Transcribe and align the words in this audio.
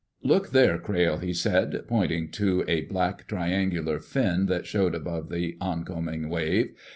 "Look 0.23 0.49
there, 0.49 0.79
Crayle," 0.79 1.19
he 1.19 1.31
said, 1.31 1.79
pointing 1.87 2.29
to 2.31 2.65
a 2.67 2.85
black 2.85 3.27
triangular 3.27 3.99
fin 3.99 4.47
that 4.47 4.65
showed 4.65 4.95
above 4.95 5.29
the 5.29 5.55
oncoming 5.61 6.27
wave. 6.27 6.73